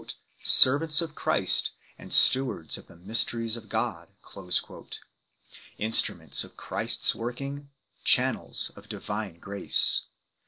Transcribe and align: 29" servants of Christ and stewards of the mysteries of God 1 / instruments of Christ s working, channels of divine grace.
29" 0.01 0.17
servants 0.63 0.99
of 0.99 1.13
Christ 1.13 1.73
and 1.95 2.11
stewards 2.11 2.75
of 2.75 2.87
the 2.87 2.95
mysteries 2.95 3.55
of 3.55 3.69
God 3.69 4.07
1 4.33 4.51
/ 5.09 5.77
instruments 5.77 6.43
of 6.43 6.57
Christ 6.57 7.03
s 7.03 7.13
working, 7.13 7.69
channels 8.03 8.71
of 8.75 8.89
divine 8.89 9.37
grace. 9.37 10.07